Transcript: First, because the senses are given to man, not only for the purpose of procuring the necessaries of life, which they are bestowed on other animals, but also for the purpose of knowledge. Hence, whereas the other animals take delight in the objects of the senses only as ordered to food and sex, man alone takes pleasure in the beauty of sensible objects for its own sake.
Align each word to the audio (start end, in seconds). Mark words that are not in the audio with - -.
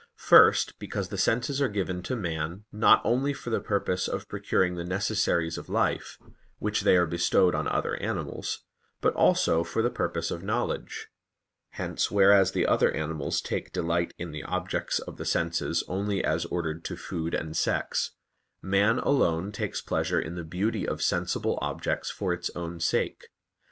First, 0.17 0.79
because 0.79 1.09
the 1.09 1.15
senses 1.19 1.61
are 1.61 1.67
given 1.69 2.01
to 2.01 2.15
man, 2.15 2.63
not 2.71 3.03
only 3.03 3.33
for 3.33 3.51
the 3.51 3.59
purpose 3.61 4.07
of 4.07 4.27
procuring 4.27 4.73
the 4.73 4.83
necessaries 4.83 5.59
of 5.59 5.69
life, 5.69 6.17
which 6.57 6.81
they 6.81 6.97
are 6.97 7.05
bestowed 7.05 7.53
on 7.53 7.67
other 7.67 7.95
animals, 7.97 8.63
but 8.99 9.13
also 9.13 9.63
for 9.63 9.83
the 9.83 9.91
purpose 9.91 10.31
of 10.31 10.41
knowledge. 10.41 11.09
Hence, 11.73 12.09
whereas 12.09 12.51
the 12.53 12.65
other 12.65 12.89
animals 12.91 13.41
take 13.41 13.71
delight 13.71 14.11
in 14.17 14.31
the 14.31 14.41
objects 14.43 14.97
of 14.97 15.17
the 15.17 15.23
senses 15.25 15.83
only 15.87 16.23
as 16.23 16.45
ordered 16.45 16.83
to 16.85 16.97
food 16.97 17.35
and 17.35 17.55
sex, 17.55 18.13
man 18.59 18.97
alone 18.97 19.51
takes 19.51 19.81
pleasure 19.81 20.19
in 20.19 20.33
the 20.33 20.43
beauty 20.43 20.87
of 20.87 21.03
sensible 21.03 21.59
objects 21.61 22.09
for 22.09 22.33
its 22.33 22.49
own 22.55 22.79
sake. 22.79 23.27